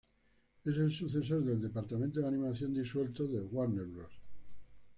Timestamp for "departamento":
1.61-2.21